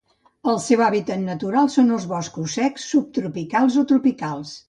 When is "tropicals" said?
3.93-4.59